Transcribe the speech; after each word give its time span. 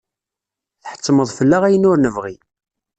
Tḥettmeḍ 0.83 1.29
fell-aɣ 1.37 1.63
ayen 1.67 1.87
ur 1.91 1.97
nebɣi. 1.99 2.35